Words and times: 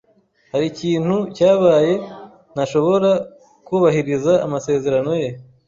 Hari 0.51 0.65
ikintu 0.73 1.15
cyabaye 1.35 1.93
ntashobora 2.53 3.11
kubahiriza 3.65 4.33
amasezerano 4.45 5.11
ye. 5.21 5.29